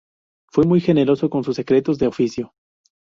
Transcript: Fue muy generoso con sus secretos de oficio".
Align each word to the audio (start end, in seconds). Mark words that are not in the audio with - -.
Fue 0.49 0.63
muy 0.65 0.81
generoso 0.81 1.29
con 1.29 1.43
sus 1.43 1.55
secretos 1.55 1.99
de 1.99 2.07
oficio". 2.07 2.55